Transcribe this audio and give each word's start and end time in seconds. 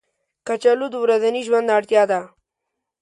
کچالو 0.47 0.87
د 0.91 0.95
ورځني 1.03 1.41
ژوند 1.47 1.67
اړتیا 1.77 2.03
ده 2.11 2.19